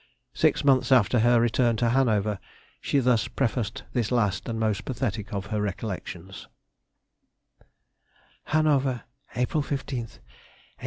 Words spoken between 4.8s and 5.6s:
pathetic of